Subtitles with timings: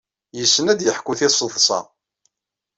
[0.37, 1.79] Yessen ad d-yeḥku tiseḍsa.